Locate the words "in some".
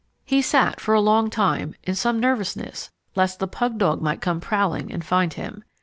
1.83-2.19